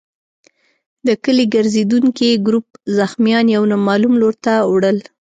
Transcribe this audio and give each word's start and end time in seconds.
د 1.07 1.09
کلي 1.23 1.45
ګرزېدونکي 1.53 2.29
ګروپ 2.45 2.65
زخمیان 2.97 3.45
يو 3.55 3.63
نامعلوم 3.71 4.13
لور 4.21 4.35
ته 4.45 4.53
وړل. 4.73 4.97